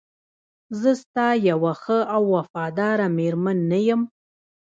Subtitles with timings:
[0.79, 4.01] زه ستا یوه ښه او وفاداره میرمن نه یم؟